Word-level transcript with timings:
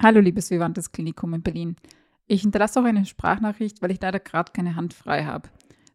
Hallo, 0.00 0.20
liebes 0.20 0.52
Vivantes 0.52 0.92
Klinikum 0.92 1.34
in 1.34 1.42
Berlin. 1.42 1.74
Ich 2.28 2.42
hinterlasse 2.42 2.78
auch 2.78 2.84
eine 2.84 3.04
Sprachnachricht, 3.04 3.82
weil 3.82 3.90
ich 3.90 4.00
leider 4.00 4.20
gerade 4.20 4.52
keine 4.52 4.76
Hand 4.76 4.94
frei 4.94 5.24
habe. 5.24 5.48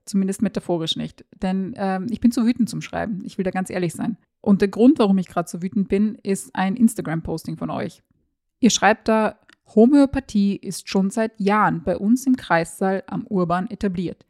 Zumindest 0.04 0.42
metaphorisch 0.42 0.98
nicht. 0.98 1.24
Denn 1.42 1.74
ähm, 1.78 2.08
ich 2.10 2.20
bin 2.20 2.34
zu 2.34 2.46
wütend 2.46 2.68
zum 2.68 2.82
Schreiben. 2.82 3.22
Ich 3.24 3.38
will 3.38 3.46
da 3.46 3.52
ganz 3.52 3.70
ehrlich 3.70 3.94
sein. 3.94 4.18
Und 4.42 4.60
der 4.60 4.68
Grund, 4.68 5.00
warum 5.00 5.18
ich 5.20 5.28
gerade 5.28 5.48
so 5.50 5.62
wütend 5.62 5.88
bin, 5.88 6.16
ist 6.16 6.54
ein 6.54 6.76
Instagram-Posting 6.76 7.56
von 7.56 7.70
euch. 7.70 8.04
Ihr 8.60 8.72
schreibt 8.72 9.08
da, 9.08 9.40
Homöopathie 9.74 10.58
ist 10.58 10.90
schon 10.90 11.10
seit 11.10 11.40
Jahren 11.40 11.84
bei 11.86 11.98
uns 11.98 12.28
im 12.28 12.36
Kreissaal 12.36 13.06
am 13.08 13.26
Urban 13.28 13.70
etabliert. 13.70 14.26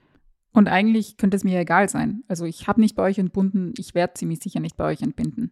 Und 0.51 0.67
eigentlich 0.67 1.17
könnte 1.17 1.35
es 1.35 1.43
mir 1.43 1.59
egal 1.59 1.89
sein. 1.89 2.23
Also 2.27 2.45
ich 2.45 2.67
habe 2.67 2.79
nicht 2.79 2.95
bei 2.95 3.01
euch 3.01 3.17
entbunden, 3.17 3.73
ich 3.79 3.95
werde 3.95 4.13
ziemlich 4.13 4.37
sicher 4.39 4.59
nicht 4.59 4.77
bei 4.77 4.85
euch 4.85 5.01
entbinden. 5.01 5.51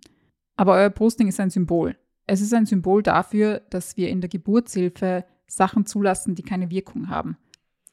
Aber 0.58 0.74
euer 0.74 0.92
Posting 0.92 1.28
ist 1.28 1.40
ein 1.40 1.50
Symbol. 1.50 1.96
Es 2.28 2.42
ist 2.42 2.54
ein 2.54 2.66
Symbol 2.66 3.04
dafür, 3.04 3.62
dass 3.70 3.98
wir 3.98 4.10
in 4.10 4.22
der 4.22 4.30
Geburtshilfe 4.30 5.26
Sachen 5.48 5.86
zulassen, 5.86 6.36
die 6.36 6.44
keine 6.44 6.70
Wirkung 6.70 7.10
haben. 7.10 7.38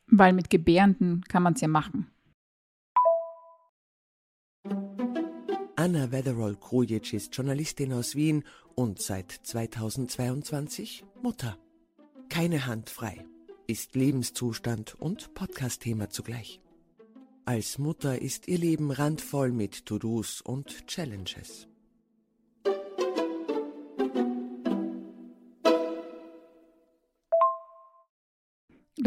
Weil 0.07 0.33
mit 0.33 0.51
Gebärenden 0.51 1.23
kann 1.25 1.43
man 1.43 1.55
es 1.55 1.61
ja 1.61 1.69
machen. 1.69 2.07
Anna 5.77 6.11
Wetherall-Krujic 6.11 7.13
ist 7.13 7.37
Journalistin 7.37 7.93
aus 7.93 8.17
Wien 8.17 8.45
und 8.75 9.01
seit 9.01 9.31
2022 9.31 11.05
Mutter. 11.23 11.57
Keine 12.29 12.67
Hand 12.67 12.91
frei, 12.91 13.25
ist 13.67 13.95
Lebenszustand 13.95 14.95
und 15.01 15.35
Podcast-Thema 15.35 16.11
zugleich. 16.11 16.61
Als 17.45 17.79
Mutter 17.79 18.21
ist 18.21 18.49
ihr 18.49 18.59
Leben 18.59 18.91
randvoll 18.91 19.53
mit 19.53 19.87
To-Dos 19.87 20.43
und 20.43 20.87
Challenges. 20.87 21.69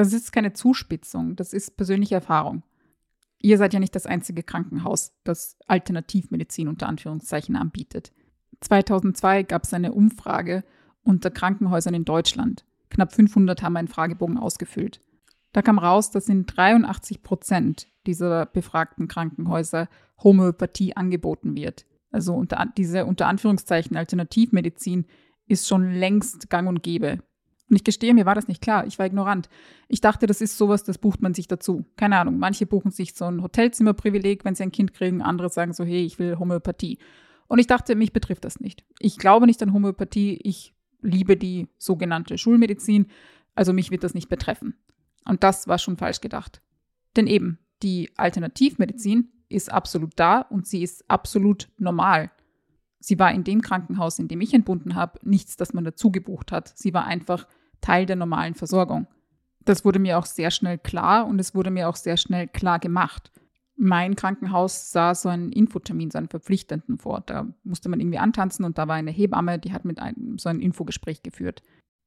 Das 0.02 0.14
ist 0.14 0.32
keine 0.32 0.54
Zuspitzung, 0.54 1.36
das 1.36 1.54
ist 1.54 1.78
persönliche 1.78 2.16
Erfahrung. 2.16 2.64
Ihr 3.38 3.60
seid 3.60 3.72
ja 3.72 3.80
nicht 3.80 3.96
das 3.96 4.08
einzige 4.08 4.42
Krankenhaus, 4.42 5.14
das 5.24 5.60
Alternativmedizin 5.68 6.68
unter 6.68 6.88
Anführungszeichen 6.88 7.56
anbietet. 7.56 8.12
2002 8.62 9.44
gab 9.44 9.64
es 9.64 9.76
eine 9.76 9.94
Umfrage 9.94 10.64
unter 11.04 11.30
Krankenhäusern 11.30 11.94
in 11.94 12.04
Deutschland. 12.04 12.66
Knapp 12.90 13.14
500 13.14 13.62
haben 13.62 13.78
einen 13.78 13.88
Fragebogen 13.88 14.40
ausgefüllt. 14.40 15.02
Da 15.54 15.62
kam 15.62 15.78
raus, 15.78 16.10
dass 16.10 16.30
in 16.30 16.48
83 16.48 17.22
Prozent 17.22 17.88
dieser 18.08 18.48
befragten 18.48 19.08
Krankenhäuser 19.08 19.88
Homöopathie 20.24 20.96
angeboten 20.96 21.56
wird. 21.56 21.86
Also 22.10 22.34
unter, 22.34 22.66
diese 22.76 23.06
unter 23.06 23.28
Anführungszeichen 23.28 23.96
Alternativmedizin 23.96 25.06
ist 25.46 25.68
schon 25.68 25.92
längst 25.92 26.50
gang 26.50 26.68
und 26.68 26.82
gäbe. 26.82 27.20
Und 27.72 27.78
ich 27.78 27.86
gestehe, 27.86 28.14
mir 28.14 28.26
war 28.26 28.36
das 28.36 28.50
nicht 28.50 28.62
klar. 28.62 28.86
Ich 28.86 29.00
war 29.00 29.06
ignorant. 29.06 29.48
Ich 29.88 30.02
dachte, 30.02 30.28
das 30.28 30.42
ist 30.42 30.58
sowas, 30.58 30.84
das 30.84 30.98
bucht 30.98 31.22
man 31.22 31.34
sich 31.34 31.48
dazu. 31.48 31.86
Keine 31.96 32.20
Ahnung. 32.20 32.38
Manche 32.38 32.66
buchen 32.66 32.92
sich 32.92 33.14
so 33.16 33.24
ein 33.24 33.42
Hotelzimmerprivileg, 33.42 34.44
wenn 34.44 34.56
sie 34.56 34.64
ein 34.64 34.74
Kind 34.74 34.94
kriegen. 34.94 35.22
Andere 35.22 35.48
sagen 35.48 35.72
so, 35.72 35.86
hey, 35.86 36.04
ich 36.04 36.20
will 36.20 36.38
Homöopathie. 36.38 37.00
Und 37.48 37.60
ich 37.60 37.68
dachte, 37.68 37.96
mich 37.96 38.12
betrifft 38.12 38.44
das 38.44 38.60
nicht. 38.60 38.84
Ich 39.00 39.18
glaube 39.18 39.46
nicht 39.46 39.64
an 39.64 39.72
Homöopathie. 39.72 40.38
Ich 40.44 40.74
liebe 41.02 41.38
die 41.38 41.70
sogenannte 41.78 42.38
Schulmedizin. 42.38 43.08
Also 43.56 43.72
mich 43.72 43.90
wird 43.90 44.04
das 44.04 44.14
nicht 44.14 44.28
betreffen. 44.28 44.76
Und 45.24 45.42
das 45.42 45.70
war 45.70 45.78
schon 45.78 45.96
falsch 45.96 46.20
gedacht. 46.20 46.62
Denn 47.16 47.26
eben, 47.26 47.58
die 47.84 48.12
Alternativmedizin 48.18 49.32
ist 49.48 49.72
absolut 49.72 50.12
da 50.18 50.42
und 50.42 50.68
sie 50.68 50.84
ist 50.84 51.10
absolut 51.10 51.70
normal. 51.78 52.32
Sie 53.00 53.18
war 53.18 53.32
in 53.32 53.46
dem 53.46 53.62
Krankenhaus, 53.62 54.20
in 54.20 54.28
dem 54.28 54.42
ich 54.42 54.54
entbunden 54.54 54.96
habe, 54.96 55.20
nichts, 55.24 55.56
das 55.56 55.74
man 55.74 55.86
dazu 55.86 56.12
gebucht 56.12 56.52
hat. 56.52 56.74
Sie 56.76 56.94
war 56.94 57.06
einfach 57.06 57.48
Teil 57.82 58.06
der 58.06 58.16
normalen 58.16 58.56
Versorgung. 58.56 59.08
Das 59.66 59.86
wurde 59.86 60.00
mir 60.00 60.18
auch 60.18 60.26
sehr 60.26 60.52
schnell 60.52 60.78
klar 60.78 61.28
und 61.28 61.40
es 61.40 61.54
wurde 61.54 61.70
mir 61.70 61.90
auch 61.90 61.96
sehr 61.96 62.18
schnell 62.18 62.48
klar 62.48 62.80
gemacht. 62.80 63.32
Mein 63.76 64.16
Krankenhaus 64.16 64.92
sah 64.92 65.16
so 65.16 65.30
einen 65.30 65.52
Infotermin, 65.52 66.12
so 66.12 66.18
einen 66.18 66.30
verpflichtenden 66.30 66.97
vor. 66.97 67.22
Da 67.25 67.47
musste 67.64 67.90
man 67.90 68.00
irgendwie 68.00 68.19
antanzen 68.19 68.66
und 68.66 68.78
da 68.78 68.88
war 68.88 68.96
eine 68.96 69.12
Hebamme, 69.12 69.59
die 69.59 69.74
hat 69.74 69.86
mit 69.86 70.00
einem 70.00 70.38
so 70.38 70.50
ein 70.50 70.59
Infogespräch 70.59 71.24
geführt. 71.24 71.64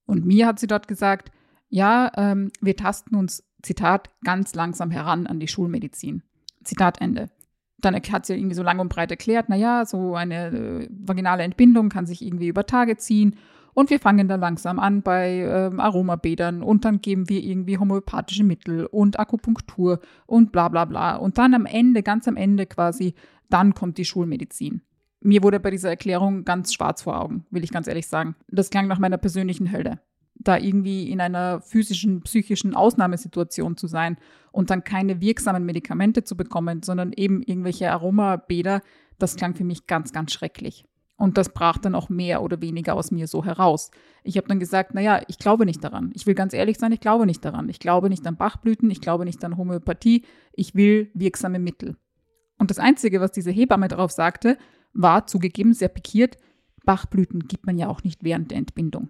Und 0.07 0.25
mir 0.25 0.47
hat 0.47 0.59
sie 0.59 0.67
dort 0.67 0.89
gesagt, 0.89 1.31
ja, 1.69 2.12
ähm, 2.17 2.51
wir 2.61 2.77
tasten 2.77 3.17
uns, 3.17 3.43
Zitat, 3.62 4.11
ganz 4.23 4.55
langsam 4.55 4.91
heran 4.91 5.27
an 5.27 5.41
die 5.41 5.49
Schulmedizin. 5.49 6.23
Zitat 6.65 7.01
Ende. 7.01 7.31
Dann 7.79 7.95
hat 7.95 8.27
sie 8.27 8.35
irgendwie 8.35 8.55
so 8.55 8.62
lang 8.62 8.79
und 8.79 8.89
breit 8.89 9.11
erklärt, 9.11 9.49
naja, 9.49 9.85
so 9.87 10.15
eine 10.15 10.49
äh, 10.49 10.89
vaginale 10.91 11.43
Entbindung 11.43 11.89
kann 11.89 12.06
sich 12.06 12.23
irgendwie 12.23 12.49
über 12.49 12.67
Tage 12.67 12.97
ziehen 12.97 13.37
und 13.75 13.91
wir 13.91 13.99
fangen 13.99 14.29
da 14.29 14.37
langsam 14.37 14.79
an 14.79 15.03
bei 15.03 15.41
ähm, 15.41 15.81
Aromabädern 15.81 16.62
und 16.62 16.85
dann 16.85 17.01
geben 17.01 17.29
wir 17.29 17.43
irgendwie 17.43 17.79
homöopathische 17.79 18.45
Mittel 18.45 18.87
und 18.87 19.19
Akupunktur 19.19 20.01
und 20.27 20.53
bla 20.53 20.69
bla 20.69 20.85
bla. 20.85 21.17
Und 21.17 21.39
dann 21.39 21.55
am 21.55 21.67
Ende, 21.67 22.03
ganz 22.03 22.29
am 22.29 22.37
Ende 22.37 22.67
quasi, 22.67 23.15
dann 23.51 23.75
kommt 23.75 23.99
die 23.99 24.05
Schulmedizin. 24.05 24.83
Mir 25.21 25.43
wurde 25.43 25.59
bei 25.59 25.71
dieser 25.71 25.89
Erklärung 25.89 26.45
ganz 26.45 26.73
schwarz 26.73 27.03
vor 27.03 27.21
Augen, 27.21 27.47
will 27.51 27.65
ich 27.65 27.73
ganz 27.73 27.89
ehrlich 27.89 28.07
sagen. 28.07 28.37
Das 28.49 28.71
klang 28.71 28.87
nach 28.87 28.99
meiner 28.99 29.19
persönlichen 29.19 29.73
Hölle. 29.73 30.01
Da 30.37 30.59
irgendwie 30.59 31.11
in 31.11 31.21
einer 31.21 31.61
physischen, 31.61 32.23
psychischen 32.23 32.75
Ausnahmesituation 32.75 33.77
zu 33.77 33.87
sein 33.87 34.19
und 34.53 34.71
dann 34.71 34.85
keine 34.85 35.21
wirksamen 35.21 35.65
Medikamente 35.65 36.25
zu 36.25 36.37
bekommen, 36.37 36.83
sondern 36.83 37.12
eben 37.12 37.43
irgendwelche 37.43 37.91
Aromabäder, 37.91 38.83
das 39.19 39.37
klang 39.37 39.55
für 39.55 39.65
mich 39.65 39.87
ganz, 39.87 40.12
ganz 40.12 40.33
schrecklich. 40.33 40.85
Und 41.17 41.39
das 41.39 41.51
brach 41.51 41.79
dann 41.79 41.95
auch 41.95 42.09
mehr 42.09 42.43
oder 42.43 42.61
weniger 42.61 42.95
aus 42.95 43.11
mir 43.11 43.29
so 43.29 43.45
heraus. 43.45 43.91
Ich 44.25 44.37
habe 44.37 44.49
dann 44.49 44.59
gesagt, 44.59 44.95
naja, 44.95 45.23
ich 45.29 45.39
glaube 45.39 45.65
nicht 45.65 45.85
daran. 45.85 46.11
Ich 46.15 46.27
will 46.27 46.35
ganz 46.35 46.53
ehrlich 46.53 46.79
sein, 46.79 46.93
ich 46.93 47.01
glaube 47.01 47.25
nicht 47.25 47.45
daran. 47.45 47.69
Ich 47.69 47.79
glaube 47.79 48.11
nicht 48.11 48.27
an 48.27 48.37
Bachblüten, 48.37 48.91
ich 48.91 49.01
glaube 49.01 49.25
nicht 49.25 49.45
an 49.45 49.57
Homöopathie, 49.57 50.25
ich 50.53 50.75
will 50.75 51.11
wirksame 51.15 51.61
Mittel. 51.61 51.97
Und 52.59 52.71
das 52.71 52.79
Einzige, 52.79 53.21
was 53.21 53.33
diese 53.33 53.51
Hebamme 53.51 53.89
darauf 53.89 54.11
sagte, 54.11 54.59
war 54.93 55.27
zugegeben 55.27 55.73
sehr 55.73 55.89
pikiert, 55.89 56.37
Bachblüten 56.85 57.47
gibt 57.47 57.67
man 57.67 57.79
ja 57.79 57.89
auch 57.89 58.03
nicht 58.05 58.25
während 58.25 58.51
der 58.51 58.59
Entbindung. 58.59 59.09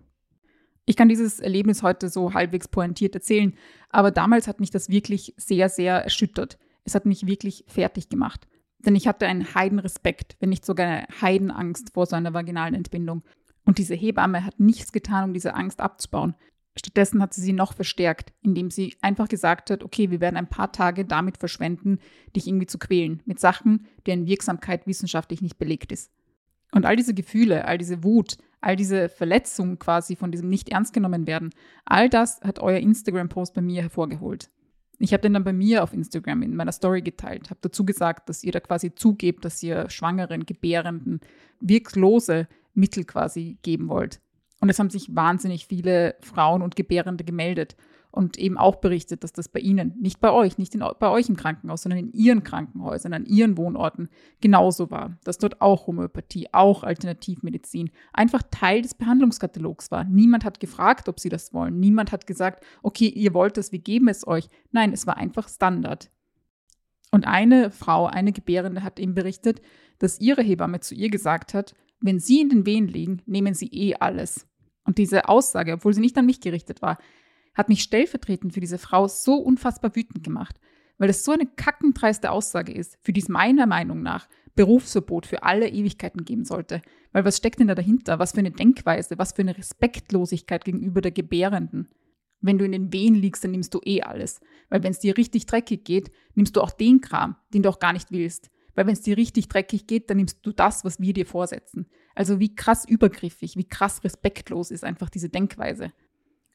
Ich 0.87 0.97
kann 0.97 1.09
dieses 1.09 1.41
Erlebnis 1.41 1.83
heute 1.83 2.09
so 2.09 2.35
halbwegs 2.35 2.69
pointiert 2.69 3.15
erzählen, 3.15 3.55
aber 3.89 4.11
damals 4.11 4.47
hat 4.47 4.61
mich 4.61 4.71
das 4.71 4.89
wirklich 4.89 5.35
sehr, 5.37 5.69
sehr 5.69 5.97
erschüttert. 6.05 6.59
Es 6.85 6.95
hat 6.95 7.07
mich 7.07 7.27
wirklich 7.27 7.65
fertig 7.67 8.11
gemacht. 8.11 8.47
Denn 8.85 8.97
ich 8.97 9.07
hatte 9.07 9.27
einen 9.27 9.55
Heidenrespekt, 9.55 10.37
wenn 10.41 10.51
nicht 10.51 10.65
sogar 10.65 10.87
eine 10.87 11.07
Heidenangst 11.21 11.93
vor 11.95 12.07
so 12.07 12.17
einer 12.17 12.35
vaginalen 12.35 12.75
Entbindung. 12.75 13.23
Und 13.65 13.79
diese 13.79 13.95
Hebamme 13.95 14.45
hat 14.45 14.61
nichts 14.61 14.93
getan, 14.93 15.25
um 15.25 15.33
diese 15.33 15.55
Angst 15.55 15.81
abzubauen. 15.81 16.35
Stattdessen 16.77 17.23
hat 17.23 17.33
sie 17.33 17.41
sie 17.41 17.53
noch 17.53 17.73
verstärkt, 17.73 18.33
indem 18.43 18.71
sie 18.71 18.97
einfach 19.01 19.29
gesagt 19.29 19.71
hat, 19.71 19.85
okay, 19.85 20.11
wir 20.11 20.21
werden 20.21 20.37
ein 20.37 20.49
paar 20.49 20.73
Tage 20.73 21.05
damit 21.05 21.39
verschwenden, 21.39 21.99
dich 22.35 22.49
irgendwie 22.49 22.67
zu 22.67 22.79
quälen, 22.79 23.23
mit 23.27 23.39
Sachen, 23.39 23.87
deren 24.07 24.27
Wirksamkeit 24.27 24.87
wissenschaftlich 24.87 25.41
nicht 25.41 25.57
belegt 25.57 25.93
ist. 25.93 26.11
Und 26.73 26.85
all 26.85 26.97
diese 26.97 27.15
Gefühle, 27.15 27.65
all 27.67 27.79
diese 27.79 28.03
Wut, 28.03 28.39
all 28.61 28.75
diese 28.75 29.09
Verletzungen 29.09 29.79
quasi 29.79 30.17
von 30.17 30.33
diesem 30.33 30.49
nicht 30.49 30.69
ernst 30.69 30.93
genommen 30.93 31.29
werden, 31.29 31.51
all 31.85 32.09
das 32.09 32.41
hat 32.41 32.59
euer 32.59 32.79
Instagram-Post 32.79 33.55
bei 33.55 33.61
mir 33.61 33.83
hervorgeholt. 33.83 34.51
Ich 34.99 35.13
habe 35.13 35.23
den 35.23 35.35
dann 35.35 35.45
bei 35.45 35.53
mir 35.53 35.83
auf 35.83 35.93
Instagram 35.93 36.43
in 36.43 36.57
meiner 36.57 36.73
Story 36.73 37.03
geteilt, 37.03 37.51
habe 37.51 37.61
dazu 37.63 37.85
gesagt, 37.85 38.29
dass 38.29 38.45
ihr 38.45 38.53
da 38.53 38.61
quasi 38.61 38.95
zugebt, 38.95 39.45
dass 39.45 39.63
ihr 39.63 39.91
Schwangeren, 39.91 40.47
Gebärenden 40.47 41.21
wirklose 41.61 42.49
Mittel 42.75 43.05
quasi 43.05 43.59
geben 43.63 43.89
wollt. 43.89 44.21
Und 44.61 44.69
es 44.69 44.79
haben 44.79 44.91
sich 44.91 45.15
wahnsinnig 45.15 45.67
viele 45.67 46.17
Frauen 46.21 46.63
und 46.63 46.77
Gebärende 46.77 47.25
gemeldet 47.25 47.77
und 48.15 48.39
eben 48.39 48.57
auch 48.57 48.77
berichtet, 48.77 49.25
dass 49.25 49.33
das 49.33 49.49
bei 49.49 49.59
ihnen, 49.59 49.93
nicht 49.99 50.21
bei 50.21 50.31
euch, 50.31 50.57
nicht 50.57 50.73
in, 50.77 50.85
bei 51.01 51.11
euch 51.11 51.29
im 51.29 51.37
Krankenhaus, 51.37 51.83
sondern 51.83 51.99
in 51.99 52.13
ihren 52.13 52.45
Krankenhäusern, 52.45 53.13
an 53.13 53.27
ihren 53.27 53.57
Wohnorten 53.57 54.09
genauso 54.41 54.89
war, 54.93 55.19
dass 55.25 55.39
dort 55.39 55.61
auch 55.61 55.89
Homöopathie, 55.89 56.47
auch 56.53 56.85
Alternativmedizin 56.85 57.91
einfach 58.13 58.43
Teil 58.53 58.83
des 58.83 58.95
Behandlungskatalogs 58.95 59.91
war. 59.91 60.05
Niemand 60.05 60.45
hat 60.45 60.61
gefragt, 60.61 61.09
ob 61.09 61.19
sie 61.19 61.29
das 61.29 61.53
wollen. 61.53 61.81
Niemand 61.81 62.13
hat 62.13 62.29
gesagt, 62.29 62.65
okay, 62.85 63.09
ihr 63.09 63.35
wollt 63.35 63.57
das, 63.57 63.73
wir 63.73 63.81
geben 63.81 64.07
es 64.07 64.25
euch. 64.25 64.49
Nein, 64.71 64.93
es 64.93 65.09
war 65.09 65.17
einfach 65.17 65.49
Standard. 65.49 66.09
Und 67.11 67.27
eine 67.27 67.73
Frau, 67.73 68.07
eine 68.07 68.31
Gebärende 68.31 68.85
hat 68.85 69.01
ihm 69.01 69.15
berichtet, 69.15 69.61
dass 69.99 70.21
ihre 70.21 70.43
Hebamme 70.43 70.79
zu 70.79 70.95
ihr 70.95 71.11
gesagt 71.11 71.53
hat, 71.53 71.75
wenn 72.01 72.21
sie 72.21 72.41
in 72.41 72.49
den 72.49 72.65
Wehen 72.65 72.87
liegen, 72.87 73.23
nehmen 73.27 73.55
sie 73.55 73.71
eh 73.73 73.97
alles. 73.97 74.47
Und 74.85 74.99
diese 74.99 75.29
Aussage, 75.29 75.73
obwohl 75.73 75.95
sie 75.95 76.01
nicht 76.01 76.17
an 76.17 76.27
mich 76.27 76.41
gerichtet 76.41 76.81
war, 76.81 76.99
hat 77.55 77.69
mich 77.69 77.83
stellvertretend 77.83 78.53
für 78.53 78.61
diese 78.61 78.79
Frau 78.79 79.09
so 79.09 79.37
unfassbar 79.37 79.95
wütend 79.95 80.25
gemacht, 80.25 80.59
weil 80.99 81.11
es 81.11 81.25
so 81.25 81.33
eine 81.33 81.47
kackendreiste 81.47 82.31
Aussage 82.31 82.73
ist, 82.73 82.99
für 83.03 83.13
die 83.13 83.21
es 83.21 83.29
meiner 83.29 83.67
Meinung 83.67 84.03
nach 84.03 84.29
Berufsverbot 84.55 85.27
für 85.27 85.43
alle 85.43 85.69
Ewigkeiten 85.69 86.25
geben 86.25 86.45
sollte. 86.45 86.83
Weil 87.13 87.25
was 87.25 87.37
steckt 87.37 87.61
denn 87.61 87.69
da 87.69 87.75
dahinter? 87.75 88.19
Was 88.19 88.33
für 88.33 88.39
eine 88.39 88.53
Denkweise, 88.53 89.19
was 89.19 89.33
für 89.33 89.43
eine 89.43 89.59
Respektlosigkeit 89.59 90.65
gegenüber 90.65 91.01
der 91.01 91.11
Gebärenden. 91.11 91.89
Wenn 92.41 92.59
du 92.59 92.65
in 92.65 92.73
den 92.73 92.93
Wehen 92.93 93.15
liegst, 93.15 93.43
dann 93.43 93.53
nimmst 93.53 93.75
du 93.75 93.81
eh 93.85 94.03
alles. 94.03 94.41
Weil 94.69 94.83
wenn 94.83 94.93
es 94.93 95.01
dir 95.01 95.17
richtig 95.17 95.47
dreckig 95.47 95.85
geht, 95.85 96.11
nimmst 96.35 96.55
du 96.57 96.61
auch 96.61 96.71
den 96.71 97.01
Kram, 97.01 97.37
den 97.53 97.63
du 97.63 97.69
auch 97.69 97.79
gar 97.79 97.93
nicht 97.93 98.13
willst. 98.13 98.51
Weil 98.75 98.87
wenn 98.87 98.93
es 98.93 99.03
dir 99.03 99.17
richtig 99.17 99.49
dreckig 99.49 99.87
geht, 99.87 100.11
dann 100.11 100.19
nimmst 100.19 100.45
du 100.45 100.53
das, 100.53 100.85
was 100.85 101.01
wir 101.01 101.13
dir 101.13 101.27
vorsetzen. 101.27 101.87
Also 102.15 102.41
wie 102.41 102.55
krass 102.55 102.85
übergriffig, 102.87 103.57
wie 103.57 103.69
krass 103.69 104.05
respektlos 104.05 104.71
ist 104.71 104.85
einfach 104.85 105.09
diese 105.09 105.29
Denkweise. 105.29 105.93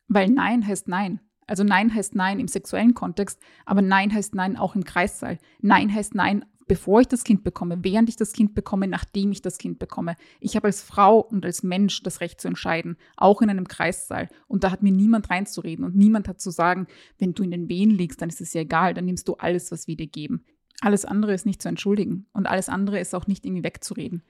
Weil 0.10 0.30
Nein 0.30 0.68
heißt 0.68 0.88
Nein. 0.88 1.22
Also 1.48 1.64
Nein 1.64 1.94
heißt 1.94 2.16
Nein 2.16 2.40
im 2.40 2.48
sexuellen 2.48 2.94
Kontext, 2.94 3.40
aber 3.66 3.82
Nein 3.82 4.14
heißt 4.14 4.36
Nein 4.36 4.58
auch 4.58 4.76
im 4.76 4.84
Kreissaal. 4.84 5.38
Nein 5.62 5.94
heißt 5.94 6.14
Nein, 6.14 6.46
bevor 6.68 7.02
ich 7.02 7.08
das 7.08 7.24
Kind 7.24 7.44
bekomme, 7.44 7.80
während 7.84 8.10
ich 8.10 8.16
das 8.16 8.34
Kind 8.34 8.54
bekomme, 8.54 8.88
nachdem 8.88 9.32
ich 9.32 9.42
das 9.42 9.58
Kind 9.58 9.80
bekomme. 9.80 10.16
Ich 10.40 10.56
habe 10.56 10.68
als 10.68 10.84
Frau 10.84 11.20
und 11.20 11.46
als 11.46 11.64
Mensch 11.64 12.04
das 12.04 12.22
Recht 12.22 12.42
zu 12.42 12.48
entscheiden, 12.48 12.98
auch 13.18 13.42
in 13.42 13.50
einem 13.50 13.68
Kreissaal. 13.68 14.30
Und 14.48 14.64
da 14.64 14.72
hat 14.72 14.84
mir 14.84 14.92
niemand 14.92 15.30
reinzureden 15.30 15.86
und 15.86 15.96
niemand 15.96 16.28
hat 16.28 16.40
zu 16.40 16.52
sagen, 16.52 16.88
wenn 17.18 17.34
du 17.34 17.44
in 17.44 17.52
den 17.52 17.70
Wehen 17.70 17.90
liegst, 17.90 18.22
dann 18.22 18.30
ist 18.30 18.42
es 18.42 18.54
ja 18.54 18.62
egal, 18.62 18.94
dann 18.94 19.06
nimmst 19.06 19.28
du 19.28 19.34
alles, 19.36 19.72
was 19.72 19.88
wir 19.88 19.96
dir 19.96 20.08
geben. 20.08 20.46
Alles 20.82 21.06
andere 21.06 21.34
ist 21.34 21.46
nicht 21.46 21.62
zu 21.62 21.68
entschuldigen 21.68 22.28
und 22.34 22.48
alles 22.48 22.70
andere 22.70 23.00
ist 23.00 23.14
auch 23.14 23.28
nicht 23.28 23.46
irgendwie 23.46 23.64
wegzureden. 23.64 24.24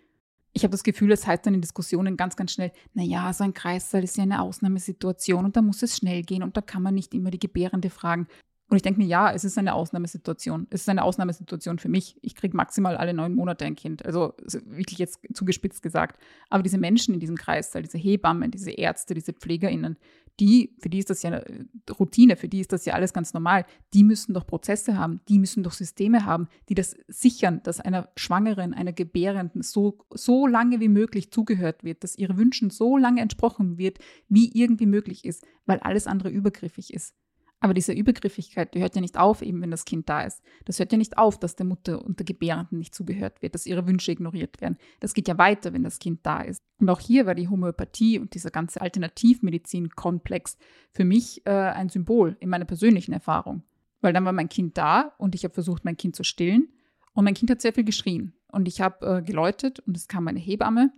Ich 0.60 0.64
habe 0.66 0.74
das 0.74 0.84
Gefühl, 0.84 1.10
es 1.14 1.26
heißt 1.26 1.46
dann 1.46 1.54
in 1.54 1.62
Diskussionen 1.62 2.18
ganz, 2.18 2.36
ganz 2.36 2.52
schnell, 2.52 2.74
naja, 2.94 3.32
so 3.32 3.46
ein 3.46 3.54
Kreissaal 3.54 4.04
ist 4.04 4.18
ja 4.18 4.24
eine 4.24 4.42
Ausnahmesituation 4.42 5.46
und 5.46 5.56
da 5.56 5.62
muss 5.62 5.82
es 5.84 5.96
schnell 5.96 6.22
gehen 6.22 6.44
und 6.44 6.58
da 6.58 6.62
kann 6.62 6.84
man 6.84 6.94
nicht 6.96 7.14
immer 7.14 7.32
die 7.32 7.40
Gebärende 7.40 7.90
fragen. 7.90 8.28
Und 8.68 8.76
ich 8.76 8.82
denke 8.82 9.00
mir, 9.00 9.08
ja, 9.08 9.32
es 9.32 9.46
ist 9.46 9.58
eine 9.58 9.74
Ausnahmesituation. 9.74 10.68
Es 10.70 10.82
ist 10.82 10.90
eine 10.90 11.06
Ausnahmesituation 11.06 11.80
für 11.80 11.88
mich. 11.88 12.18
Ich 12.22 12.36
kriege 12.36 12.58
maximal 12.58 12.98
alle 12.98 13.14
neun 13.14 13.36
Monate 13.36 13.64
ein 13.64 13.76
Kind. 13.76 14.06
Also 14.06 14.34
wirklich 14.66 15.00
jetzt 15.00 15.22
zugespitzt 15.34 15.82
gesagt. 15.82 16.22
Aber 16.50 16.62
diese 16.62 16.78
Menschen 16.78 17.14
in 17.14 17.22
diesem 17.22 17.38
Kreißsaal, 17.38 17.84
diese 17.84 17.98
Hebammen, 17.98 18.52
diese 18.52 18.72
Ärzte, 18.72 19.14
diese 19.14 19.32
PflegerInnen, 19.32 19.96
die, 20.40 20.76
für 20.80 20.90
die 20.90 21.00
ist 21.00 21.10
das 21.10 21.22
ja 21.22 21.32
äh, 21.32 21.66
Routine, 22.00 22.36
für 22.36 22.48
die 22.48 22.60
ist 22.60 22.72
das 22.72 22.86
ja 22.86 22.94
alles 22.94 23.14
ganz 23.14 23.34
normal. 23.34 23.66
Die 23.94 24.04
müssen 24.04 24.34
doch 24.34 24.48
Prozesse 24.48 24.98
haben, 24.98 25.22
die 25.28 25.40
müssen 25.40 25.64
doch 25.64 25.74
Systeme 25.74 26.26
haben, 26.26 26.48
die 26.70 26.76
das 26.76 26.96
sichern, 27.08 27.62
dass 27.64 27.80
einer 27.80 28.10
Schwangeren, 28.16 28.74
einer 28.74 28.94
Gebärenden 28.94 29.62
so, 29.62 30.00
so 30.14 30.48
lange 30.48 30.80
wie 30.80 30.90
möglich 30.90 31.32
zugehört 31.32 31.84
wird, 31.84 32.04
dass 32.04 32.18
ihre 32.18 32.38
Wünschen 32.38 32.70
so 32.70 32.98
lange 32.98 33.22
entsprochen 33.22 33.78
wird, 33.78 34.00
wie 34.28 34.52
irgendwie 34.54 34.86
möglich 34.86 35.26
ist, 35.26 35.46
weil 35.66 35.80
alles 35.80 36.08
andere 36.08 36.30
übergriffig 36.30 36.94
ist. 36.94 37.16
Aber 37.62 37.74
diese 37.74 37.92
Übergriffigkeit, 37.92 38.74
die 38.74 38.80
hört 38.80 38.96
ja 38.96 39.02
nicht 39.02 39.18
auf, 39.18 39.42
eben 39.42 39.62
wenn 39.62 39.72
das 39.72 39.84
Kind 39.84 40.08
da 40.08 40.22
ist. 40.22 40.42
Das 40.64 40.80
hört 40.80 40.94
ja 40.94 40.98
nicht 40.98 41.18
auf, 41.18 41.38
dass 41.38 41.58
der 41.58 41.66
Mutter 41.66 42.04
und 42.04 42.20
der 42.20 42.26
Gebärenden 42.26 42.78
nicht 42.78 42.96
zugehört 42.96 43.42
wird, 43.42 43.54
dass 43.54 43.66
ihre 43.66 43.86
Wünsche 43.86 44.12
ignoriert 44.14 44.62
werden. 44.62 44.78
Das 45.02 45.14
geht 45.14 45.28
ja 45.28 45.38
weiter, 45.38 45.74
wenn 45.74 45.84
das 45.84 46.00
Kind 46.00 46.22
da 46.24 46.42
ist. 46.42 46.60
Und 46.80 46.90
auch 46.90 47.02
hier 47.02 47.26
war 47.26 47.36
die 47.36 47.50
Homöopathie 47.50 48.18
und 48.18 48.34
dieser 48.34 48.50
ganze 48.50 48.80
Alternativmedizin-Komplex 48.80 50.58
für 50.92 51.04
mich 51.04 51.46
äh, 51.46 51.52
ein 51.52 51.90
Symbol 51.90 52.38
in 52.40 52.50
meiner 52.50 52.66
persönlichen 52.66 53.12
Erfahrung. 53.12 53.64
Weil 54.00 54.14
dann 54.14 54.24
war 54.24 54.32
mein 54.32 54.48
Kind 54.48 54.78
da 54.78 55.14
und 55.18 55.36
ich 55.36 55.44
habe 55.44 55.54
versucht, 55.54 55.84
mein 55.84 55.98
Kind 55.98 56.16
zu 56.16 56.24
stillen. 56.24 56.70
Und 57.14 57.26
mein 57.26 57.34
Kind 57.34 57.52
hat 57.52 57.60
sehr 57.60 57.74
viel 57.74 57.84
geschrien. 57.84 58.34
Und 58.52 58.70
ich 58.70 58.80
habe 58.80 59.18
äh, 59.18 59.22
geläutet 59.22 59.80
und 59.82 59.98
es 59.98 60.08
kam 60.08 60.30
eine 60.30 60.40
Hebamme 60.40 60.94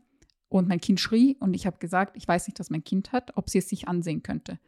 und 0.52 0.68
mein 0.68 0.82
Kind 0.82 1.00
schrie 1.00 1.38
und 1.40 1.56
ich 1.56 1.66
habe 1.66 1.80
gesagt, 1.80 2.16
ich 2.18 2.28
weiß 2.28 2.48
nicht, 2.48 2.60
was 2.60 2.70
mein 2.70 2.84
Kind 2.84 3.14
hat, 3.14 3.36
ob 3.38 3.50
sie 3.50 3.58
es 3.58 3.70
sich 3.70 3.88
ansehen 3.88 4.22
könnte. 4.22 4.60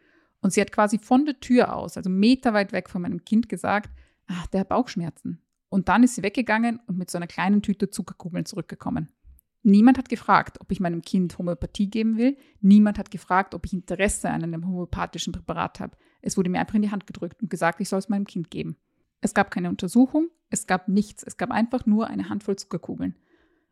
Und 0.43 0.51
sie 0.51 0.59
hat 0.59 0.73
quasi 0.73 0.99
von 0.99 1.25
der 1.25 1.39
Tür 1.39 1.73
aus, 1.73 1.95
also 1.95 2.09
meterweit 2.09 2.73
weg 2.73 2.89
von 2.89 3.01
meinem 3.01 3.23
Kind, 3.23 3.47
gesagt, 3.47 3.89
ach, 4.27 4.45
der 4.47 4.59
hat 4.59 4.69
Bauchschmerzen. 4.69 5.41
Und 5.69 5.87
dann 5.87 6.03
ist 6.03 6.15
sie 6.15 6.21
weggegangen 6.21 6.81
und 6.85 6.97
mit 6.97 7.09
so 7.09 7.17
einer 7.17 7.27
kleinen 7.27 7.61
Tüte 7.61 7.89
Zuckerkugeln 7.89 8.45
zurückgekommen. 8.45 9.07
Niemand 9.63 9.97
hat 9.97 10.09
gefragt, 10.09 10.59
ob 10.59 10.69
ich 10.73 10.81
meinem 10.81 11.01
Kind 11.01 11.37
Homöopathie 11.37 11.89
geben 11.89 12.17
will. 12.17 12.35
Niemand 12.59 12.99
hat 12.99 13.09
gefragt, 13.09 13.55
ob 13.55 13.65
ich 13.65 13.71
Interesse 13.71 14.29
an 14.29 14.43
einem 14.43 14.67
homöopathischen 14.67 15.31
Präparat 15.31 15.79
habe. 15.79 15.95
Es 16.21 16.35
wurde 16.35 16.49
mir 16.49 16.59
einfach 16.59 16.75
in 16.75 16.81
die 16.81 16.91
Hand 16.91 17.07
gedrückt 17.07 17.41
und 17.41 17.49
gesagt, 17.49 17.79
ich 17.79 17.87
soll 17.87 17.99
es 17.99 18.09
meinem 18.09 18.27
Kind 18.27 18.51
geben. 18.51 18.75
Es 19.21 19.33
gab 19.33 19.49
keine 19.49 19.69
Untersuchung, 19.69 20.27
es 20.49 20.67
gab 20.67 20.89
nichts. 20.89 21.23
Es 21.23 21.37
gab 21.37 21.51
einfach 21.51 21.85
nur 21.85 22.07
eine 22.07 22.27
Handvoll 22.27 22.57
Zuckerkugeln. 22.57 23.15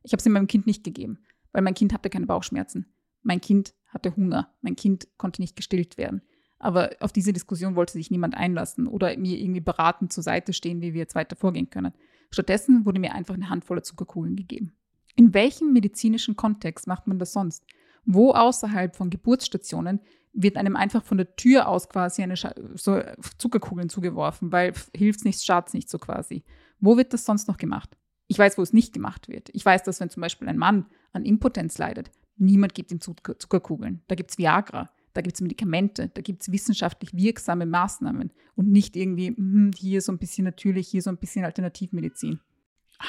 Ich 0.03 0.13
habe 0.13 0.23
sie 0.23 0.29
meinem 0.29 0.47
Kind 0.47 0.67
nicht 0.67 0.85
gegeben, 0.85 1.19
weil 1.51 1.63
mein 1.63 1.73
Kind 1.73 1.93
hatte 1.93 2.09
keine 2.09 2.27
Bauchschmerzen. 2.27 2.85
Mein 3.23 3.41
Kind 3.41 3.73
hatte 3.89 4.15
Hunger. 4.15 4.55
Mein 4.61 4.77
Kind 4.77 5.09
konnte 5.17 5.41
nicht 5.41 5.57
gestillt 5.57 5.97
werden. 5.97 6.21
Aber 6.61 6.91
auf 6.99 7.11
diese 7.11 7.33
Diskussion 7.33 7.75
wollte 7.75 7.93
sich 7.93 8.11
niemand 8.11 8.37
einlassen 8.37 8.85
oder 8.85 9.17
mir 9.17 9.39
irgendwie 9.39 9.61
beratend 9.61 10.13
zur 10.13 10.21
Seite 10.21 10.53
stehen, 10.53 10.79
wie 10.81 10.93
wir 10.93 10.99
jetzt 10.99 11.15
weiter 11.15 11.35
vorgehen 11.35 11.71
können. 11.71 11.91
Stattdessen 12.29 12.85
wurde 12.85 12.99
mir 12.99 13.15
einfach 13.15 13.33
eine 13.33 13.49
Handvoll 13.49 13.81
Zuckerkugeln 13.81 14.35
gegeben. 14.35 14.71
In 15.15 15.33
welchem 15.33 15.73
medizinischen 15.73 16.35
Kontext 16.35 16.85
macht 16.85 17.07
man 17.07 17.17
das 17.17 17.33
sonst? 17.33 17.65
Wo 18.05 18.31
außerhalb 18.33 18.95
von 18.95 19.09
Geburtsstationen 19.09 20.01
wird 20.33 20.55
einem 20.55 20.75
einfach 20.75 21.03
von 21.03 21.17
der 21.17 21.35
Tür 21.35 21.67
aus 21.67 21.89
quasi 21.89 22.21
eine 22.21 22.37
Scha 22.37 22.53
so 22.75 23.01
Zuckerkugeln 23.39 23.89
zugeworfen, 23.89 24.51
weil 24.51 24.73
hilft 24.95 25.25
nichts, 25.25 25.43
schadet 25.43 25.73
nichts 25.73 25.91
so 25.91 25.97
quasi. 25.97 26.43
Wo 26.79 26.95
wird 26.95 27.11
das 27.11 27.25
sonst 27.25 27.47
noch 27.47 27.57
gemacht? 27.57 27.97
Ich 28.27 28.37
weiß, 28.37 28.59
wo 28.59 28.61
es 28.61 28.71
nicht 28.71 28.93
gemacht 28.93 29.27
wird. 29.29 29.49
Ich 29.53 29.65
weiß, 29.65 29.81
dass 29.81 29.99
wenn 29.99 30.11
zum 30.11 30.21
Beispiel 30.21 30.47
ein 30.47 30.57
Mann 30.59 30.85
an 31.11 31.25
Impotenz 31.25 31.79
leidet, 31.79 32.11
niemand 32.37 32.75
gibt 32.75 32.91
ihm 32.91 33.01
Zuckerkugeln. 33.01 34.03
Da 34.07 34.13
gibt 34.13 34.29
es 34.29 34.37
Viagra 34.37 34.91
da 35.13 35.21
gibt 35.21 35.35
es 35.35 35.41
Medikamente, 35.41 36.09
da 36.13 36.21
gibt 36.21 36.41
es 36.41 36.51
wissenschaftlich 36.51 37.13
wirksame 37.13 37.65
Maßnahmen 37.65 38.31
und 38.55 38.69
nicht 38.69 38.95
irgendwie 38.95 39.27
hm, 39.27 39.71
hier 39.77 40.01
so 40.01 40.11
ein 40.11 40.17
bisschen 40.17 40.45
natürlich, 40.45 40.87
hier 40.87 41.01
so 41.01 41.09
ein 41.09 41.17
bisschen 41.17 41.45
Alternativmedizin. 41.45 42.39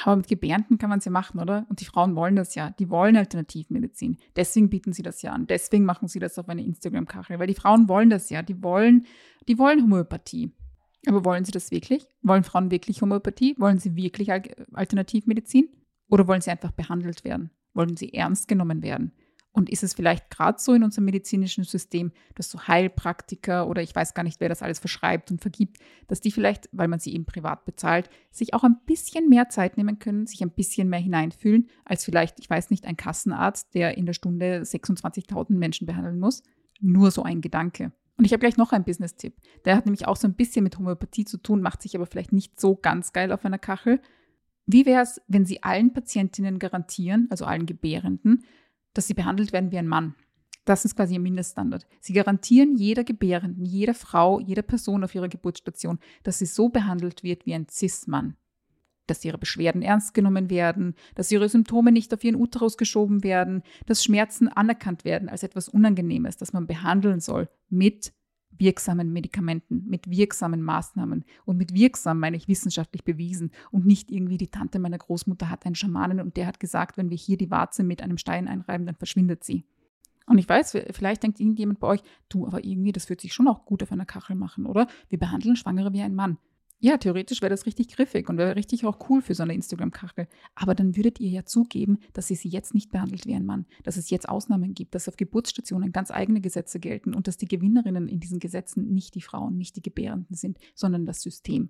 Aber 0.03 0.15
mit 0.15 0.27
Gebärenden 0.27 0.77
kann 0.77 0.89
man 0.89 0.99
es 0.99 1.05
ja 1.05 1.11
machen, 1.11 1.39
oder? 1.39 1.65
Und 1.69 1.79
die 1.79 1.85
Frauen 1.85 2.15
wollen 2.15 2.35
das 2.35 2.55
ja. 2.55 2.71
Die 2.71 2.89
wollen 2.89 3.15
Alternativmedizin. 3.15 4.17
Deswegen 4.35 4.69
bieten 4.69 4.91
sie 4.91 5.03
das 5.03 5.21
ja 5.21 5.31
an. 5.31 5.45
Deswegen 5.45 5.85
machen 5.85 6.07
sie 6.07 6.19
das 6.19 6.39
auf 6.39 6.49
eine 6.49 6.63
Instagram-Kachel. 6.63 7.37
Weil 7.37 7.47
die 7.47 7.53
Frauen 7.53 7.87
wollen 7.87 8.09
das 8.09 8.29
ja. 8.29 8.41
Die 8.41 8.63
wollen, 8.63 9.05
die 9.47 9.59
wollen 9.59 9.83
Homöopathie. 9.83 10.51
Aber 11.05 11.23
wollen 11.25 11.45
sie 11.45 11.51
das 11.51 11.69
wirklich? 11.69 12.07
Wollen 12.21 12.43
Frauen 12.43 12.71
wirklich 12.71 13.01
Homöopathie? 13.01 13.55
Wollen 13.59 13.77
sie 13.77 13.95
wirklich 13.95 14.31
Alternativmedizin? 14.31 15.69
Oder 16.09 16.27
wollen 16.27 16.41
sie 16.41 16.51
einfach 16.51 16.71
behandelt 16.71 17.23
werden? 17.23 17.51
Wollen 17.73 17.95
sie 17.95 18.13
ernst 18.13 18.47
genommen 18.47 18.81
werden? 18.81 19.11
Und 19.55 19.69
ist 19.69 19.83
es 19.83 19.93
vielleicht 19.93 20.31
gerade 20.31 20.59
so 20.59 20.73
in 20.73 20.83
unserem 20.83 21.05
medizinischen 21.05 21.63
System, 21.63 22.11
dass 22.33 22.49
so 22.49 22.67
Heilpraktiker 22.67 23.67
oder 23.67 23.83
ich 23.83 23.95
weiß 23.95 24.15
gar 24.15 24.23
nicht, 24.23 24.39
wer 24.39 24.49
das 24.49 24.63
alles 24.63 24.79
verschreibt 24.79 25.29
und 25.29 25.41
vergibt, 25.41 25.77
dass 26.07 26.21
die 26.21 26.31
vielleicht, 26.31 26.69
weil 26.71 26.87
man 26.87 26.99
sie 26.99 27.13
eben 27.13 27.25
privat 27.25 27.63
bezahlt, 27.63 28.09
sich 28.31 28.55
auch 28.55 28.63
ein 28.63 28.79
bisschen 28.87 29.29
mehr 29.29 29.49
Zeit 29.49 29.77
nehmen 29.77 29.99
können, 29.99 30.25
sich 30.25 30.41
ein 30.41 30.49
bisschen 30.49 30.89
mehr 30.89 30.99
hineinfühlen, 30.99 31.69
als 31.85 32.03
vielleicht, 32.03 32.39
ich 32.39 32.49
weiß 32.49 32.71
nicht, 32.71 32.85
ein 32.85 32.97
Kassenarzt, 32.97 33.75
der 33.75 33.95
in 33.95 34.07
der 34.07 34.13
Stunde 34.13 34.61
26.000 34.63 35.53
Menschen 35.53 35.85
behandeln 35.85 36.19
muss. 36.19 36.41
Nur 36.81 37.11
so 37.11 37.21
ein 37.21 37.41
Gedanke. 37.41 37.91
Und 38.17 38.25
ich 38.25 38.33
habe 38.33 38.39
gleich 38.39 38.57
noch 38.57 38.71
einen 38.71 38.85
Business-Tipp. 38.85 39.35
Der 39.65 39.75
hat 39.75 39.85
nämlich 39.85 40.07
auch 40.07 40.15
so 40.15 40.27
ein 40.27 40.35
bisschen 40.35 40.63
mit 40.63 40.77
Homöopathie 40.79 41.25
zu 41.25 41.37
tun, 41.37 41.61
macht 41.61 41.83
sich 41.83 41.95
aber 41.95 42.07
vielleicht 42.07 42.31
nicht 42.31 42.59
so 42.59 42.75
ganz 42.75 43.13
geil 43.13 43.31
auf 43.31 43.45
einer 43.45 43.59
Kachel. 43.59 44.01
Wie 44.65 44.85
wäre 44.85 45.03
es, 45.03 45.21
wenn 45.27 45.45
Sie 45.45 45.61
allen 45.61 45.93
Patientinnen 45.93 46.57
garantieren, 46.57 47.27
also 47.29 47.45
allen 47.45 47.65
Gebärenden, 47.65 48.45
dass 48.93 49.07
sie 49.07 49.13
behandelt 49.13 49.53
werden 49.53 49.71
wie 49.71 49.77
ein 49.77 49.87
Mann. 49.87 50.15
Das 50.65 50.85
ist 50.85 50.95
quasi 50.95 51.15
ihr 51.15 51.19
Mindeststandard. 51.19 51.85
Sie 51.99 52.13
garantieren 52.13 52.75
jeder 52.75 53.03
Gebärenden, 53.03 53.65
jeder 53.65 53.93
Frau, 53.93 54.39
jeder 54.39 54.61
Person 54.61 55.03
auf 55.03 55.13
ihrer 55.13 55.27
Geburtsstation, 55.27 55.99
dass 56.23 56.39
sie 56.39 56.45
so 56.45 56.69
behandelt 56.69 57.23
wird 57.23 57.45
wie 57.45 57.53
ein 57.53 57.67
Cis-Mann. 57.69 58.37
Dass 59.05 59.25
ihre 59.25 59.37
Beschwerden 59.37 59.81
ernst 59.81 60.13
genommen 60.13 60.49
werden, 60.49 60.95
dass 61.15 61.31
ihre 61.31 61.49
Symptome 61.49 61.91
nicht 61.91 62.13
auf 62.13 62.23
ihren 62.23 62.37
Uterus 62.37 62.77
geschoben 62.77 63.23
werden, 63.23 63.63
dass 63.85 64.03
Schmerzen 64.03 64.47
anerkannt 64.47 65.03
werden 65.03 65.27
als 65.27 65.43
etwas 65.43 65.67
Unangenehmes, 65.67 66.37
das 66.37 66.53
man 66.53 66.67
behandeln 66.67 67.19
soll 67.19 67.49
mit 67.69 68.13
wirksamen 68.57 69.11
Medikamenten, 69.11 69.85
mit 69.87 70.09
wirksamen 70.09 70.61
Maßnahmen. 70.61 71.25
Und 71.45 71.57
mit 71.57 71.73
wirksam 71.73 72.19
meine 72.19 72.37
ich 72.37 72.47
wissenschaftlich 72.47 73.03
bewiesen 73.03 73.51
und 73.71 73.85
nicht 73.85 74.11
irgendwie 74.11 74.37
die 74.37 74.49
Tante 74.49 74.79
meiner 74.79 74.97
Großmutter 74.97 75.49
hat 75.49 75.65
einen 75.65 75.75
Schamanen 75.75 76.19
und 76.19 76.37
der 76.37 76.47
hat 76.47 76.59
gesagt, 76.59 76.97
wenn 76.97 77.09
wir 77.09 77.17
hier 77.17 77.37
die 77.37 77.51
Warze 77.51 77.83
mit 77.83 78.01
einem 78.01 78.17
Stein 78.17 78.47
einreiben, 78.47 78.85
dann 78.85 78.95
verschwindet 78.95 79.43
sie. 79.43 79.65
Und 80.25 80.37
ich 80.37 80.47
weiß, 80.47 80.77
vielleicht 80.91 81.23
denkt 81.23 81.39
irgendjemand 81.39 81.79
bei 81.79 81.87
euch, 81.87 82.03
du, 82.29 82.47
aber 82.47 82.63
irgendwie, 82.63 82.93
das 82.93 83.09
wird 83.09 83.21
sich 83.21 83.33
schon 83.33 83.47
auch 83.47 83.65
gut 83.65 83.83
auf 83.83 83.91
einer 83.91 84.05
Kachel 84.05 84.35
machen, 84.35 84.65
oder? 84.65 84.87
Wir 85.09 85.19
behandeln 85.19 85.55
Schwangere 85.55 85.91
wie 85.93 86.01
ein 86.01 86.15
Mann. 86.15 86.37
Ja, 86.83 86.97
theoretisch 86.97 87.41
wäre 87.41 87.49
das 87.49 87.65
richtig 87.65 87.87
griffig 87.87 88.27
und 88.27 88.37
wäre 88.37 88.57
richtig 88.57 88.83
auch 88.83 89.09
cool 89.09 89.21
für 89.21 89.33
so 89.33 89.43
eine 89.43 89.53
Instagram-Kachel. 89.53 90.27
Aber 90.53 90.75
dann 90.75 90.97
würdet 90.97 91.17
ihr 91.21 91.29
ja 91.29 91.45
zugeben, 91.45 91.99
dass 92.11 92.27
sie 92.27 92.35
sie 92.35 92.49
jetzt 92.49 92.73
nicht 92.73 92.91
behandelt 92.91 93.25
wie 93.25 93.33
ein 93.33 93.45
Mann, 93.45 93.65
dass 93.83 93.95
es 93.95 94.09
jetzt 94.09 94.27
Ausnahmen 94.27 94.73
gibt, 94.73 94.93
dass 94.93 95.07
auf 95.07 95.15
Geburtsstationen 95.15 95.93
ganz 95.93 96.11
eigene 96.11 96.41
Gesetze 96.41 96.81
gelten 96.81 97.13
und 97.13 97.29
dass 97.29 97.37
die 97.37 97.47
Gewinnerinnen 97.47 98.09
in 98.09 98.19
diesen 98.19 98.41
Gesetzen 98.41 98.93
nicht 98.93 99.15
die 99.15 99.21
Frauen, 99.21 99.55
nicht 99.55 99.77
die 99.77 99.81
Gebärenden 99.81 100.35
sind, 100.35 100.57
sondern 100.75 101.05
das 101.05 101.21
System. 101.21 101.69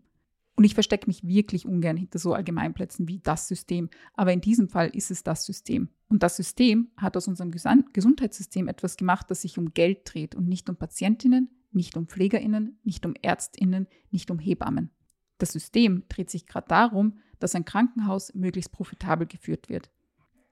Und 0.55 0.63
ich 0.63 0.74
verstecke 0.74 1.05
mich 1.05 1.24
wirklich 1.24 1.67
ungern 1.67 1.96
hinter 1.96 2.17
so 2.17 2.34
Allgemeinplätzen 2.34 3.08
wie 3.08 3.20
das 3.20 3.48
System. 3.48 3.91
Aber 4.15 4.34
in 4.34 4.41
diesem 4.41 4.67
Fall 4.67 4.89
ist 4.96 5.12
es 5.12 5.22
das 5.22 5.46
System. 5.46 5.89
Und 6.10 6.24
das 6.24 6.38
System 6.38 6.89
hat 6.98 7.15
aus 7.17 7.27
unserem 7.27 7.51
Gesundheitssystem 7.51 8.67
etwas 8.67 8.98
gemacht, 8.98 9.29
das 9.29 9.43
sich 9.43 9.60
um 9.60 9.75
Geld 9.75 10.12
dreht 10.12 10.34
und 10.34 10.48
nicht 10.48 10.72
um 10.72 10.75
Patientinnen, 10.75 11.50
nicht 11.72 11.98
um 11.98 12.08
Pflegerinnen, 12.08 12.79
nicht 12.84 13.05
um 13.05 13.13
Ärztinnen, 13.22 13.86
nicht 14.10 14.32
um 14.32 14.39
Hebammen. 14.39 14.89
Das 15.38 15.52
System 15.52 16.04
dreht 16.10 16.30
sich 16.30 16.46
gerade 16.46 16.68
darum, 16.68 17.20
dass 17.40 17.56
ein 17.56 17.66
Krankenhaus 17.66 18.34
möglichst 18.34 18.72
profitabel 18.72 19.28
geführt 19.28 19.70
wird. 19.70 19.90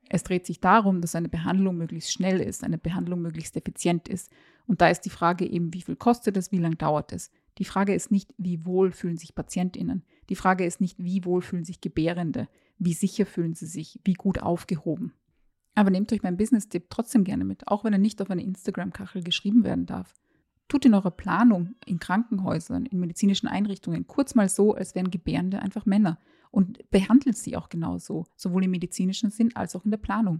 Es 0.09 0.23
dreht 0.23 0.45
sich 0.45 0.59
darum, 0.59 0.99
dass 0.99 1.15
eine 1.15 1.29
Behandlung 1.29 1.77
möglichst 1.77 2.11
schnell 2.11 2.41
ist, 2.41 2.65
eine 2.65 2.77
Behandlung 2.77 3.21
möglichst 3.21 3.55
effizient 3.55 4.09
ist. 4.09 4.29
Und 4.67 4.81
da 4.81 4.89
ist 4.89 5.01
die 5.01 5.09
Frage 5.09 5.45
eben, 5.45 5.73
wie 5.73 5.81
viel 5.81 5.95
kostet 5.95 6.35
es, 6.35 6.51
wie 6.51 6.57
lange 6.57 6.75
dauert 6.75 7.13
es. 7.13 7.31
Die 7.57 7.65
Frage 7.65 7.93
ist 7.93 8.11
nicht, 8.11 8.33
wie 8.37 8.65
wohl 8.65 8.91
fühlen 8.91 9.17
sich 9.17 9.35
Patientinnen. 9.35 10.03
Die 10.29 10.35
Frage 10.35 10.65
ist 10.65 10.81
nicht, 10.81 11.01
wie 11.01 11.23
wohl 11.23 11.41
fühlen 11.41 11.63
sich 11.63 11.79
Gebärende. 11.79 12.49
Wie 12.77 12.93
sicher 12.93 13.25
fühlen 13.25 13.53
sie 13.53 13.67
sich, 13.67 13.99
wie 14.03 14.13
gut 14.13 14.41
aufgehoben. 14.41 15.13
Aber 15.75 15.91
nehmt 15.91 16.11
euch 16.11 16.23
meinen 16.23 16.37
Business-Tipp 16.37 16.87
trotzdem 16.89 17.23
gerne 17.23 17.45
mit, 17.45 17.67
auch 17.67 17.85
wenn 17.85 17.93
er 17.93 17.99
nicht 17.99 18.21
auf 18.21 18.29
eine 18.29 18.43
Instagram-Kachel 18.43 19.23
geschrieben 19.23 19.63
werden 19.63 19.85
darf. 19.85 20.13
Tut 20.71 20.85
in 20.85 20.93
eurer 20.93 21.11
Planung 21.11 21.75
in 21.85 21.99
Krankenhäusern, 21.99 22.85
in 22.85 23.01
medizinischen 23.01 23.49
Einrichtungen 23.49 24.07
kurz 24.07 24.35
mal 24.35 24.47
so, 24.47 24.73
als 24.73 24.95
wären 24.95 25.11
Gebärende 25.11 25.61
einfach 25.61 25.85
Männer 25.85 26.17
und 26.49 26.89
behandelt 26.91 27.35
sie 27.35 27.57
auch 27.57 27.67
genauso, 27.67 28.25
sowohl 28.37 28.63
im 28.63 28.71
medizinischen 28.71 29.31
Sinn 29.31 29.53
als 29.53 29.75
auch 29.75 29.83
in 29.83 29.91
der 29.91 29.97
Planung. 29.97 30.39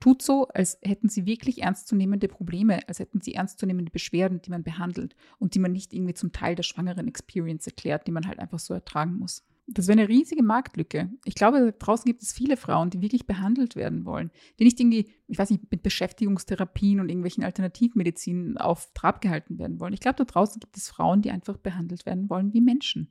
Tut 0.00 0.22
so, 0.22 0.48
als 0.48 0.78
hätten 0.82 1.10
sie 1.10 1.26
wirklich 1.26 1.60
ernstzunehmende 1.60 2.26
Probleme, 2.26 2.88
als 2.88 3.00
hätten 3.00 3.20
sie 3.20 3.34
ernstzunehmende 3.34 3.92
Beschwerden, 3.92 4.40
die 4.40 4.48
man 4.48 4.62
behandelt 4.62 5.14
und 5.38 5.54
die 5.54 5.58
man 5.58 5.72
nicht 5.72 5.92
irgendwie 5.92 6.14
zum 6.14 6.32
Teil 6.32 6.54
der 6.54 6.62
schwangeren 6.62 7.06
Experience 7.06 7.66
erklärt, 7.66 8.06
die 8.06 8.12
man 8.12 8.26
halt 8.26 8.38
einfach 8.38 8.60
so 8.60 8.72
ertragen 8.72 9.18
muss. 9.18 9.44
Das 9.68 9.88
wäre 9.88 9.98
eine 9.98 10.08
riesige 10.08 10.44
Marktlücke. 10.44 11.10
Ich 11.24 11.34
glaube, 11.34 11.74
draußen 11.76 12.04
gibt 12.04 12.22
es 12.22 12.32
viele 12.32 12.56
Frauen, 12.56 12.90
die 12.90 13.02
wirklich 13.02 13.26
behandelt 13.26 13.74
werden 13.74 14.04
wollen, 14.04 14.30
die 14.58 14.64
nicht 14.64 14.78
irgendwie, 14.78 15.10
ich 15.26 15.38
weiß 15.38 15.50
nicht, 15.50 15.70
mit 15.70 15.82
Beschäftigungstherapien 15.82 17.00
und 17.00 17.08
irgendwelchen 17.08 17.42
Alternativmedizinen 17.42 18.58
auf 18.58 18.92
Trab 18.94 19.20
gehalten 19.20 19.58
werden 19.58 19.80
wollen. 19.80 19.92
Ich 19.92 20.00
glaube, 20.00 20.16
da 20.18 20.24
draußen 20.24 20.60
gibt 20.60 20.76
es 20.76 20.88
Frauen, 20.88 21.20
die 21.20 21.32
einfach 21.32 21.56
behandelt 21.56 22.06
werden 22.06 22.30
wollen 22.30 22.52
wie 22.52 22.60
Menschen. 22.60 23.08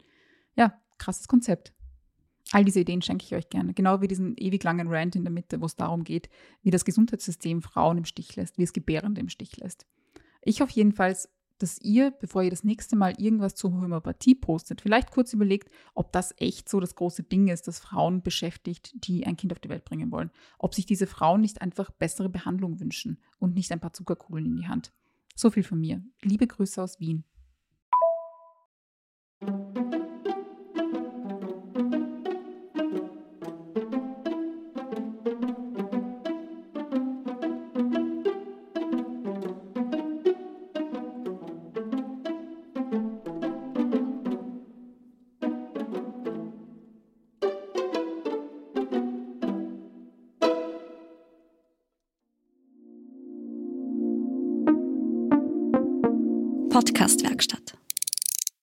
Ja, 0.56 0.82
krasses 0.98 1.28
Konzept. 1.28 1.74
All 2.52 2.64
diese 2.64 2.80
Ideen 2.80 3.02
schenke 3.02 3.26
ich 3.26 3.36
euch 3.36 3.50
gerne. 3.50 3.74
Genau 3.74 4.02
wie 4.02 4.08
diesen 4.08 4.38
ewig 4.38 4.64
langen 4.64 4.88
Rant 4.88 5.16
in 5.16 5.24
der 5.24 5.34
Mitte, 5.34 5.60
wo 5.60 5.66
es 5.66 5.76
darum 5.76 6.04
geht, 6.04 6.30
wie 6.62 6.72
das 6.72 6.86
Gesundheitssystem 6.86 7.62
Frauen 7.62 7.98
im 7.98 8.06
Stich 8.06 8.36
lässt, 8.36 8.58
wie 8.58 8.64
es 8.64 8.72
Gebärende 8.72 9.20
im 9.20 9.30
Stich 9.30 9.58
lässt. 9.58 9.88
Ich 10.42 10.62
hoffe 10.62 10.74
jedenfalls, 10.74 11.28
dass 11.58 11.80
ihr, 11.82 12.12
bevor 12.12 12.44
ihr 12.44 12.50
das 12.50 12.64
nächste 12.64 12.96
Mal 12.96 13.14
irgendwas 13.18 13.56
zur 13.56 13.72
Homöopathie 13.72 14.36
postet, 14.36 14.82
vielleicht 14.82 15.12
kurz 15.12 15.34
überlegt, 15.34 15.70
ob 15.94 16.12
das 16.12 16.34
echt 16.38 16.70
so 16.70 16.80
das 16.80 16.96
große 16.96 17.24
Ding 17.24 17.48
ist, 17.48 17.68
das 17.68 17.80
Frauen 17.80 18.22
beschäftigt, 18.22 18.92
die 19.06 19.26
ein 19.26 19.38
Kind 19.38 19.54
auf 19.54 19.60
die 19.60 19.70
Welt 19.70 19.86
bringen 19.86 20.12
wollen. 20.12 20.32
Ob 20.60 20.76
sich 20.76 20.86
diese 20.86 21.08
Frauen 21.08 21.42
nicht 21.42 21.62
einfach 21.62 21.92
bessere 21.92 22.30
Behandlung 22.30 22.80
wünschen 22.80 23.20
und 23.40 23.56
nicht 23.56 23.72
ein 23.72 23.80
paar 23.80 23.94
Zuckerkugeln 23.94 24.46
in 24.46 24.56
die 24.58 24.68
Hand. 24.68 24.92
So 25.36 25.50
viel 25.50 25.64
von 25.64 25.80
mir. 25.80 26.04
Liebe 26.22 26.48
Grüße 26.48 26.82
aus 26.82 27.00
Wien. 27.00 27.26
Podcastwerkstatt. 56.76 57.75